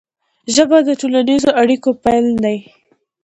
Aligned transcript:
ژبه 0.55 0.77
د 0.87 0.89
ټولنیزو 1.01 1.49
اړیکو 1.61 1.89
پل 2.03 2.23
دی. 2.43 2.57